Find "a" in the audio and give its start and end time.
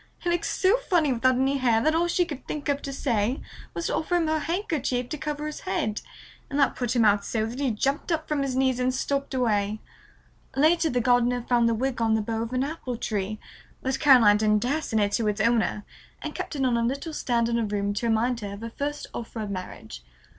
16.77-16.81